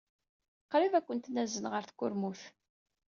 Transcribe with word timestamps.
Qrib 0.71 0.93
ad 0.95 1.03
ken-nazen 1.05 1.65
ɣer 1.69 1.83
tkurmut. 1.85 2.41